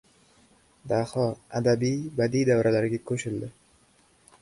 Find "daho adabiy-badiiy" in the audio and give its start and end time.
0.91-2.51